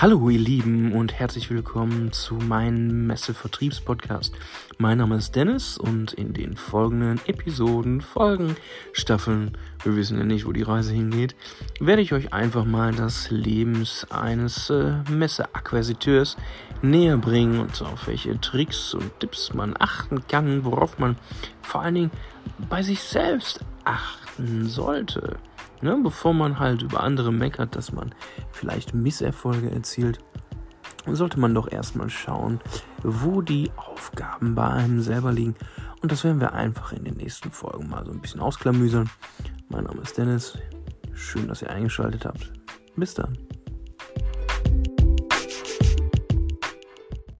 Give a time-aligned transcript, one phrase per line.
[0.00, 4.32] Hallo ihr Lieben und herzlich willkommen zu meinem Messevertriebspodcast.
[4.78, 8.56] Mein Name ist Dennis und in den folgenden Episoden, Folgen,
[8.94, 11.36] Staffeln, wir wissen ja nicht, wo die Reise hingeht,
[11.80, 16.38] werde ich euch einfach mal das Leben eines äh, Messeakquisiteurs
[16.80, 21.16] näher bringen und auf welche Tricks und Tipps man achten kann, worauf man
[21.60, 22.10] vor allen Dingen
[22.70, 23.60] bei sich selbst
[23.90, 25.36] achten sollte.
[25.82, 28.14] Ne, bevor man halt über andere meckert, dass man
[28.52, 30.18] vielleicht Misserfolge erzielt,
[31.06, 32.60] sollte man doch erstmal schauen,
[33.02, 35.56] wo die Aufgaben bei einem selber liegen.
[36.02, 39.08] Und das werden wir einfach in den nächsten Folgen mal so ein bisschen ausklamüsern.
[39.70, 40.58] Mein Name ist Dennis.
[41.14, 42.52] Schön, dass ihr eingeschaltet habt.
[42.96, 43.38] Bis dann.